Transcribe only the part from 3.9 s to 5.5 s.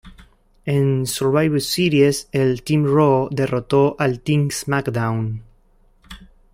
al Team SmackDown.